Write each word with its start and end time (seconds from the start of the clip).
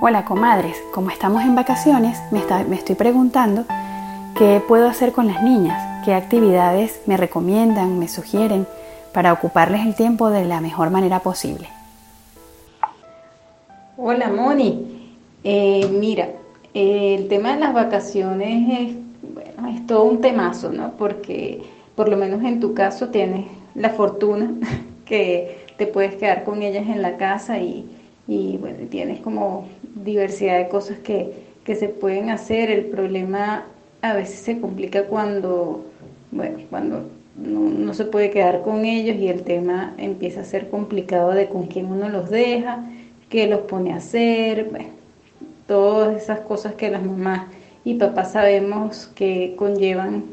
Hola 0.00 0.24
comadres, 0.24 0.80
como 0.94 1.10
estamos 1.10 1.42
en 1.42 1.56
vacaciones, 1.56 2.20
me, 2.30 2.38
estoy 2.76 2.94
preguntando 2.94 3.64
qué 4.36 4.62
puedo 4.68 4.86
hacer 4.86 5.10
con 5.10 5.26
las 5.26 5.42
niñas, 5.42 6.04
qué 6.04 6.14
actividades 6.14 7.00
me 7.06 7.16
recomiendan, 7.16 7.98
me 7.98 8.06
sugieren 8.06 8.64
para 9.12 9.32
ocuparles 9.32 9.84
el 9.84 9.96
tiempo 9.96 10.30
de 10.30 10.44
la 10.44 10.60
mejor 10.60 10.90
manera 10.90 11.18
posible. 11.18 11.66
Hola 13.96 14.28
Moni, 14.28 15.16
eh, 15.42 15.88
mira, 15.90 16.28
el 16.74 17.26
tema 17.26 17.54
de 17.54 17.60
las 17.60 17.74
vacaciones 17.74 18.80
es, 18.80 18.96
bueno, 19.34 19.76
es 19.76 19.84
todo 19.88 20.04
un 20.04 20.20
temazo, 20.20 20.70
¿no? 20.70 20.92
Porque 20.92 21.64
por 21.96 22.08
lo 22.08 22.16
menos 22.16 22.44
en 22.44 22.60
tu 22.60 22.72
caso 22.72 23.08
tienes 23.08 23.46
la 23.74 23.90
fortuna 23.90 24.48
que 25.04 25.66
te 25.76 25.88
puedes 25.88 26.14
quedar 26.14 26.44
con 26.44 26.62
ellas 26.62 26.86
en 26.86 27.02
la 27.02 27.16
casa 27.16 27.58
y, 27.58 27.84
y 28.28 28.58
bueno, 28.58 28.86
tienes 28.88 29.20
como 29.20 29.66
diversidad 30.04 30.58
de 30.58 30.68
cosas 30.68 30.98
que, 30.98 31.48
se 31.66 31.88
pueden 31.90 32.30
hacer. 32.30 32.70
El 32.70 32.86
problema 32.86 33.66
a 34.00 34.14
veces 34.14 34.38
se 34.38 34.58
complica 34.58 35.04
cuando, 35.04 35.84
bueno, 36.30 36.60
cuando 36.70 37.04
no, 37.36 37.92
se 37.92 38.06
puede 38.06 38.30
quedar 38.30 38.62
con 38.62 38.86
ellos 38.86 39.16
y 39.16 39.28
el 39.28 39.42
tema 39.42 39.92
empieza 39.98 40.40
a 40.40 40.44
ser 40.44 40.70
complicado 40.70 41.32
de 41.32 41.48
con 41.48 41.66
quién 41.66 41.92
uno 41.92 42.08
los 42.08 42.30
deja, 42.30 42.86
qué 43.28 43.46
los 43.46 43.60
pone 43.60 43.92
a 43.92 43.96
hacer, 43.96 44.70
bueno, 44.70 44.88
todas 45.66 46.22
esas 46.22 46.40
cosas 46.40 46.74
que 46.74 46.90
las 46.90 47.04
mamás 47.04 47.48
y 47.84 47.94
papás 47.94 48.32
sabemos 48.32 49.10
que 49.14 49.54
conllevan 49.56 50.24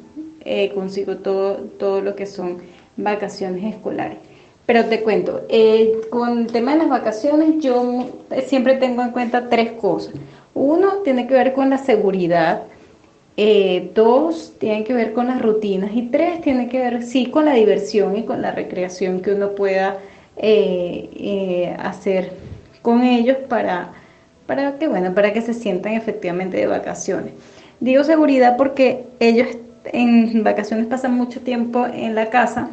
eh, 0.45 0.71
consigo 0.73 1.17
todo, 1.17 1.55
todo 1.57 2.01
lo 2.01 2.15
que 2.15 2.25
son 2.27 2.59
vacaciones 2.95 3.75
escolares. 3.75 4.19
Pero 4.65 4.85
te 4.85 5.01
cuento, 5.01 5.43
eh, 5.47 6.01
con 6.09 6.39
el 6.39 6.47
tema 6.47 6.71
de 6.71 6.79
las 6.79 6.89
vacaciones 6.89 7.63
yo 7.63 8.09
siempre 8.47 8.77
tengo 8.77 9.03
en 9.03 9.11
cuenta 9.11 9.47
tres 9.47 9.73
cosas. 9.73 10.15
Uno 10.55 11.01
tiene 11.03 11.27
que 11.27 11.35
ver 11.35 11.53
con 11.53 11.69
la 11.69 11.77
seguridad, 11.77 12.63
eh, 13.37 13.91
dos 13.93 14.53
tiene 14.57 14.83
que 14.83 14.93
ver 14.93 15.13
con 15.13 15.27
las 15.27 15.41
rutinas 15.41 15.91
y 15.93 16.03
tres 16.03 16.41
tiene 16.41 16.67
que 16.69 16.79
ver 16.79 17.03
sí 17.03 17.27
con 17.27 17.45
la 17.45 17.53
diversión 17.53 18.17
y 18.17 18.23
con 18.23 18.41
la 18.41 18.51
recreación 18.51 19.21
que 19.21 19.33
uno 19.33 19.51
pueda 19.51 19.99
eh, 20.37 21.75
hacer 21.79 22.31
con 22.81 23.03
ellos 23.03 23.37
para, 23.47 23.91
para 24.47 24.79
que 24.79 24.87
bueno, 24.87 25.13
para 25.13 25.31
que 25.31 25.41
se 25.41 25.53
sientan 25.53 25.93
efectivamente 25.93 26.57
de 26.57 26.65
vacaciones. 26.65 27.33
Digo 27.79 28.03
seguridad 28.03 28.57
porque 28.57 29.03
ellos 29.19 29.47
en 29.85 30.43
vacaciones 30.43 30.87
pasan 30.87 31.13
mucho 31.13 31.41
tiempo 31.41 31.85
en 31.85 32.15
la 32.15 32.31
casa 32.31 32.69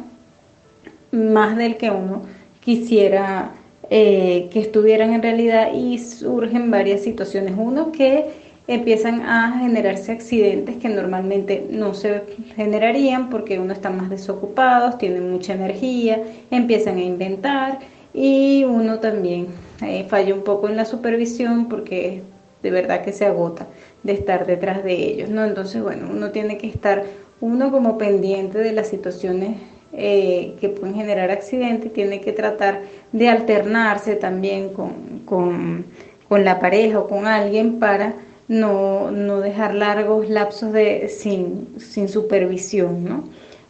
más 1.13 1.55
del 1.55 1.77
que 1.77 1.91
uno 1.91 2.23
quisiera 2.59 3.51
eh, 3.89 4.49
que 4.51 4.59
estuvieran 4.59 5.13
en 5.13 5.21
realidad 5.21 5.73
y 5.73 5.99
surgen 5.99 6.71
varias 6.71 7.01
situaciones. 7.01 7.53
Uno 7.57 7.91
que 7.91 8.31
empiezan 8.67 9.21
a 9.21 9.59
generarse 9.59 10.11
accidentes 10.11 10.77
que 10.77 10.89
normalmente 10.89 11.67
no 11.69 11.93
se 11.93 12.23
generarían 12.55 13.29
porque 13.29 13.59
uno 13.59 13.73
está 13.73 13.89
más 13.89 14.09
desocupado, 14.09 14.97
tiene 14.97 15.21
mucha 15.21 15.53
energía, 15.53 16.23
empiezan 16.49 16.97
a 16.97 17.01
inventar 17.01 17.79
y 18.13 18.63
uno 18.63 18.99
también 18.99 19.47
eh, 19.81 20.05
falla 20.09 20.33
un 20.33 20.43
poco 20.43 20.69
en 20.69 20.77
la 20.77 20.85
supervisión 20.85 21.67
porque 21.67 22.23
de 22.63 22.71
verdad 22.71 23.03
que 23.03 23.11
se 23.11 23.25
agota 23.25 23.67
de 24.03 24.13
estar 24.13 24.47
detrás 24.47 24.83
de 24.83 24.93
ellos, 24.93 25.29
¿no? 25.29 25.43
Entonces, 25.43 25.83
bueno, 25.83 26.07
uno 26.09 26.31
tiene 26.31 26.57
que 26.57 26.67
estar 26.67 27.03
uno 27.41 27.71
como 27.71 27.97
pendiente 27.97 28.59
de 28.59 28.71
las 28.71 28.87
situaciones 28.87 29.57
eh, 29.95 30.55
que 30.59 30.69
pueden 30.69 30.95
generar 30.95 31.29
accidentes 31.29 31.93
tiene 31.93 32.19
que 32.19 32.31
tratar 32.31 32.81
de 33.11 33.29
alternarse 33.29 34.15
también 34.15 34.69
con, 34.69 35.85
la 36.29 36.59
pareja 36.59 36.99
o 36.99 37.07
con 37.07 37.27
alguien 37.27 37.77
para 37.77 38.15
no, 38.47 39.11
dejar 39.41 39.75
largos 39.75 40.29
lapsos 40.29 40.73
de, 40.73 41.09
sin, 41.09 41.79
sin 41.79 42.09
supervisión, 42.09 43.03
¿no? 43.03 43.23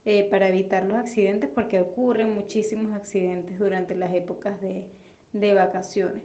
Eh, 0.06 0.30
para 0.30 0.50
evitar 0.50 0.86
los 0.86 0.98
accidentes 0.98 1.50
porque 1.50 1.80
ocurren 1.80 2.34
muchísimos 2.34 2.94
accidentes 2.94 3.60
durante 3.60 3.96
las 3.96 4.14
épocas 4.14 4.60
de, 4.62 4.90
de 5.34 5.54
vacaciones. 5.54 6.24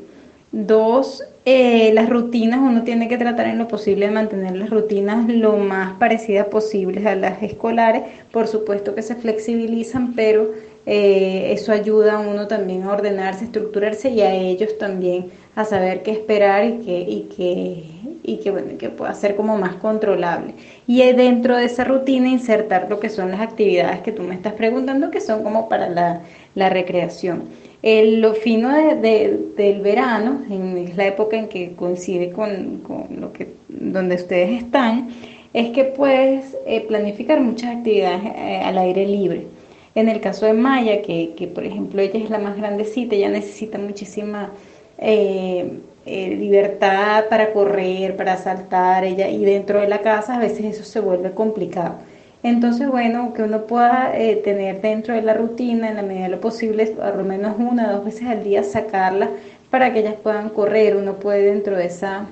Dos, 0.50 1.22
eh, 1.44 1.92
las 1.92 2.08
rutinas, 2.08 2.58
uno 2.60 2.82
tiene 2.82 3.06
que 3.08 3.18
tratar 3.18 3.48
en 3.48 3.58
lo 3.58 3.68
posible 3.68 4.06
de 4.06 4.12
mantener 4.12 4.56
las 4.56 4.70
rutinas 4.70 5.28
lo 5.28 5.58
más 5.58 5.98
parecidas 5.98 6.46
posibles 6.46 7.04
a 7.04 7.14
las 7.16 7.42
escolares. 7.42 8.02
Por 8.32 8.46
supuesto 8.46 8.94
que 8.94 9.02
se 9.02 9.14
flexibilizan, 9.14 10.14
pero 10.14 10.50
eh, 10.86 11.52
eso 11.52 11.70
ayuda 11.72 12.14
a 12.14 12.20
uno 12.20 12.46
también 12.48 12.84
a 12.84 12.92
ordenarse, 12.92 13.44
estructurarse 13.44 14.08
y 14.08 14.22
a 14.22 14.34
ellos 14.34 14.78
también 14.78 15.30
a 15.58 15.64
saber 15.64 16.04
qué 16.04 16.12
esperar 16.12 16.64
y 16.64 16.78
que, 16.84 17.00
y 17.00 17.22
que, 17.36 17.82
y 18.22 18.36
que, 18.36 18.52
bueno, 18.52 18.78
que 18.78 18.90
pueda 18.90 19.12
ser 19.12 19.34
como 19.34 19.58
más 19.58 19.74
controlable. 19.74 20.54
Y 20.86 21.02
dentro 21.14 21.56
de 21.56 21.64
esa 21.64 21.82
rutina 21.82 22.28
insertar 22.28 22.86
lo 22.88 23.00
que 23.00 23.08
son 23.08 23.32
las 23.32 23.40
actividades 23.40 23.98
que 24.02 24.12
tú 24.12 24.22
me 24.22 24.36
estás 24.36 24.52
preguntando, 24.52 25.10
que 25.10 25.20
son 25.20 25.42
como 25.42 25.68
para 25.68 25.88
la, 25.88 26.20
la 26.54 26.68
recreación. 26.68 27.48
El, 27.82 28.20
lo 28.20 28.34
fino 28.34 28.72
del 28.72 29.80
verano, 29.82 30.42
es 30.48 30.96
la 30.96 31.08
época 31.08 31.36
en 31.36 31.48
que 31.48 31.72
coincide 31.72 32.30
con, 32.30 32.84
lo 33.18 33.32
que, 33.32 33.48
donde 33.68 34.14
ustedes 34.14 34.62
están, 34.62 35.08
es 35.52 35.70
que 35.70 35.82
puedes 35.82 36.56
eh, 36.68 36.82
planificar 36.82 37.40
muchas 37.40 37.74
actividades 37.78 38.22
eh, 38.36 38.60
al 38.62 38.78
aire 38.78 39.08
libre. 39.08 39.48
En 39.96 40.08
el 40.08 40.20
caso 40.20 40.46
de 40.46 40.52
Maya, 40.52 41.02
que, 41.02 41.34
que, 41.36 41.48
por 41.48 41.64
ejemplo 41.64 42.00
ella 42.00 42.20
es 42.20 42.30
la 42.30 42.38
más 42.38 42.56
grandecita, 42.56 43.16
ella 43.16 43.30
necesita 43.30 43.76
muchísima 43.76 44.52
eh, 44.98 45.80
libertad 46.06 47.26
para 47.28 47.52
correr, 47.52 48.16
para 48.16 48.36
saltar, 48.36 49.04
ella, 49.04 49.28
y 49.28 49.44
dentro 49.44 49.80
de 49.80 49.88
la 49.88 50.00
casa 50.00 50.36
a 50.36 50.38
veces 50.38 50.64
eso 50.64 50.84
se 50.84 51.00
vuelve 51.00 51.32
complicado. 51.32 51.96
Entonces, 52.42 52.88
bueno, 52.88 53.32
que 53.34 53.42
uno 53.42 53.62
pueda 53.62 54.12
eh, 54.16 54.36
tener 54.36 54.80
dentro 54.80 55.14
de 55.14 55.22
la 55.22 55.34
rutina, 55.34 55.88
en 55.88 55.96
la 55.96 56.02
medida 56.02 56.24
de 56.24 56.28
lo 56.30 56.40
posible, 56.40 56.94
lo 56.96 57.24
menos 57.24 57.56
una 57.58 57.90
o 57.90 57.96
dos 57.96 58.04
veces 58.04 58.28
al 58.28 58.44
día, 58.44 58.62
sacarla 58.62 59.28
para 59.70 59.92
que 59.92 60.00
ellas 60.00 60.14
puedan 60.22 60.48
correr. 60.50 60.96
Uno 60.96 61.14
puede 61.14 61.42
dentro 61.42 61.76
de 61.76 61.86
esas 61.86 62.26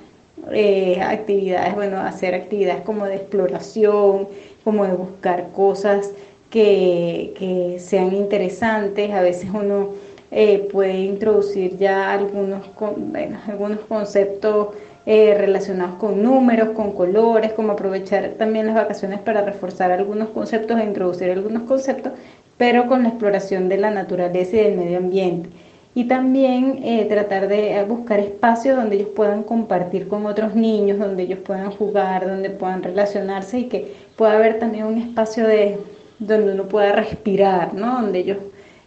eh, 0.51 0.99
actividades, 1.01 1.75
bueno, 1.75 1.99
hacer 1.99 2.35
actividades 2.35 2.81
como 2.83 3.05
de 3.05 3.15
exploración, 3.15 4.27
como 4.63 4.85
de 4.85 4.93
buscar 4.93 5.49
cosas 5.53 6.11
que, 6.49 7.33
que 7.37 7.79
sean 7.79 8.15
interesantes. 8.15 9.11
A 9.11 9.21
veces 9.21 9.49
uno 9.53 9.89
eh, 10.31 10.67
puede 10.71 10.99
introducir 10.99 11.77
ya 11.77 12.11
algunos, 12.11 12.65
bueno, 12.97 13.37
algunos 13.47 13.79
conceptos 13.81 14.69
eh, 15.05 15.35
relacionados 15.37 15.95
con 15.95 16.21
números, 16.21 16.69
con 16.71 16.91
colores, 16.91 17.53
como 17.53 17.73
aprovechar 17.73 18.31
también 18.37 18.67
las 18.67 18.75
vacaciones 18.75 19.19
para 19.21 19.41
reforzar 19.41 19.91
algunos 19.91 20.29
conceptos 20.29 20.79
e 20.79 20.83
introducir 20.83 21.31
algunos 21.31 21.63
conceptos, 21.63 22.11
pero 22.57 22.87
con 22.87 23.03
la 23.03 23.09
exploración 23.09 23.69
de 23.69 23.77
la 23.77 23.91
naturaleza 23.91 24.57
y 24.57 24.63
del 24.63 24.77
medio 24.77 24.97
ambiente. 24.97 25.49
Y 25.95 26.03
también 26.03 26.81
eh, 26.83 27.05
tratar 27.05 27.47
de 27.47 27.83
buscar 27.85 28.19
espacios 28.19 28.75
donde 28.75 28.97
ellos 28.97 29.09
puedan 29.15 29.43
compartir 29.43 30.07
con 30.07 30.25
otros 30.25 30.53
niños, 30.55 30.99
donde 30.99 31.23
ellos 31.23 31.39
puedan 31.39 31.71
jugar, 31.71 32.27
donde 32.27 32.49
puedan 32.49 32.83
relacionarse 32.83 33.59
y 33.59 33.63
que 33.65 33.95
pueda 34.15 34.33
haber 34.33 34.59
también 34.59 34.85
un 34.85 34.97
espacio 34.97 35.47
de, 35.47 35.79
donde 36.19 36.53
uno 36.53 36.67
pueda 36.67 36.91
respirar, 36.91 37.73
¿no? 37.73 38.01
donde 38.01 38.19
ellos, 38.19 38.37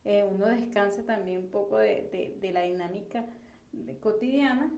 eh, 0.04 0.24
uno 0.24 0.46
descanse 0.46 1.02
también 1.02 1.38
un 1.38 1.50
poco 1.50 1.78
de, 1.78 2.36
de 2.38 2.52
la 2.52 2.62
dinámica 2.62 3.26
cotidiana 4.00 4.72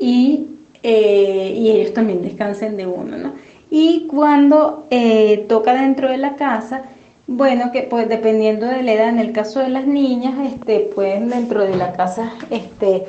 y, 0.00 0.46
eh, 0.82 1.54
y 1.56 1.70
ellos 1.70 1.92
también 1.92 2.22
descansen 2.22 2.76
de 2.76 2.86
uno, 2.86 3.18
¿no? 3.18 3.34
Y 3.70 4.06
cuando 4.08 4.86
eh, 4.90 5.44
toca 5.48 5.74
dentro 5.74 6.08
de 6.08 6.16
la 6.16 6.34
casa, 6.36 6.82
bueno, 7.26 7.70
que 7.70 7.82
pues 7.82 8.08
dependiendo 8.08 8.66
de 8.66 8.82
la 8.82 8.92
edad, 8.92 9.08
en 9.10 9.20
el 9.20 9.32
caso 9.32 9.60
de 9.60 9.68
las 9.68 9.86
niñas, 9.86 10.34
este, 10.52 10.90
pues 10.92 11.28
dentro 11.28 11.64
de 11.64 11.76
la 11.76 11.92
casa, 11.92 12.32
este, 12.50 13.04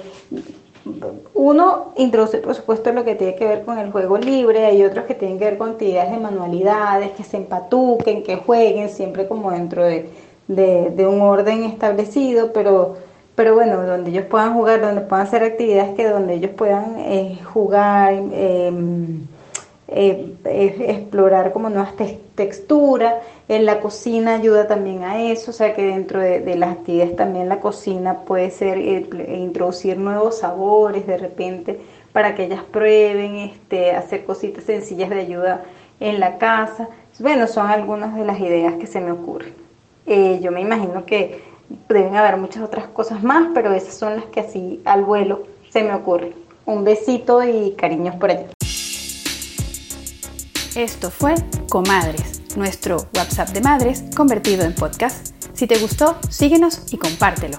uno 1.33 1.93
introduce 1.97 2.37
por 2.39 2.53
supuesto 2.53 2.91
lo 2.91 3.03
que 3.03 3.15
tiene 3.15 3.35
que 3.35 3.47
ver 3.47 3.63
con 3.63 3.79
el 3.79 3.91
juego 3.91 4.17
libre, 4.17 4.65
hay 4.65 4.83
otros 4.83 5.05
que 5.05 5.15
tienen 5.15 5.39
que 5.39 5.45
ver 5.45 5.57
con 5.57 5.71
actividades 5.71 6.11
de 6.11 6.19
manualidades, 6.19 7.11
que 7.11 7.23
se 7.23 7.37
empatuquen, 7.37 8.23
que 8.23 8.35
jueguen, 8.35 8.89
siempre 8.89 9.27
como 9.27 9.51
dentro 9.51 9.83
de, 9.83 10.09
de 10.55 11.07
un 11.07 11.21
orden 11.21 11.63
establecido, 11.63 12.51
pero 12.53 12.97
pero 13.35 13.55
bueno, 13.55 13.83
donde 13.83 14.11
ellos 14.11 14.25
puedan 14.25 14.53
jugar, 14.53 14.81
donde 14.81 15.01
puedan 15.01 15.25
hacer 15.25 15.43
actividades 15.43 15.95
que 15.95 16.07
donde 16.07 16.35
ellos 16.35 16.51
puedan 16.51 16.95
eh, 16.99 17.39
jugar, 17.43 18.13
em, 18.13 19.25
eh, 19.87 20.35
explorar 20.45 21.51
como 21.51 21.69
nuevas 21.69 21.93
texturas. 22.35 23.15
En 23.47 23.65
la 23.65 23.79
cocina 23.79 24.35
ayuda 24.35 24.67
también 24.67 25.03
a 25.03 25.23
eso, 25.31 25.51
o 25.51 25.53
sea 25.53 25.73
que 25.73 25.83
dentro 25.83 26.19
de, 26.19 26.55
las 26.55 26.71
actividades 26.71 27.15
también 27.15 27.49
la 27.49 27.59
cocina 27.59 28.19
puede 28.25 28.51
ser 28.51 28.77
eh, 28.77 29.07
introducir 29.37 29.97
nuevos 29.97 30.39
sabores 30.39 31.07
de 31.07 31.17
repente 31.17 31.79
para 32.13 32.35
que 32.35 32.45
ellas 32.45 32.63
prueben, 32.71 33.37
este, 33.37 33.91
hacer 33.91 34.25
cositas 34.25 34.65
sencillas 34.65 35.09
de 35.09 35.19
ayuda 35.19 35.63
en 35.99 36.19
la 36.19 36.37
casa. 36.37 36.89
Bueno, 37.19 37.47
son 37.47 37.67
algunas 37.67 38.15
de 38.15 38.25
las 38.25 38.39
ideas 38.39 38.75
que 38.75 38.87
se 38.87 39.01
me 39.01 39.11
ocurren. 39.11 39.70
Yo 40.05 40.51
me 40.51 40.61
imagino 40.61 41.05
que 41.05 41.43
deben 41.89 42.15
haber 42.15 42.37
muchas 42.37 42.63
otras 42.63 42.87
cosas 42.87 43.23
más, 43.23 43.49
pero 43.53 43.73
esas 43.73 43.93
son 43.95 44.15
las 44.15 44.25
que 44.25 44.41
así 44.41 44.81
al 44.85 45.03
vuelo 45.03 45.43
se 45.69 45.83
me 45.83 45.93
ocurre. 45.93 46.33
Un 46.65 46.83
besito 46.83 47.43
y 47.43 47.71
cariños 47.77 48.15
por 48.15 48.31
allá. 48.31 48.47
Esto 50.75 51.11
fue 51.11 51.35
Comadres, 51.69 52.55
nuestro 52.55 52.97
WhatsApp 53.15 53.49
de 53.49 53.61
madres 53.61 54.03
convertido 54.15 54.63
en 54.63 54.73
podcast. 54.73 55.35
Si 55.53 55.67
te 55.67 55.77
gustó, 55.79 56.17
síguenos 56.29 56.93
y 56.93 56.97
compártelo. 56.97 57.57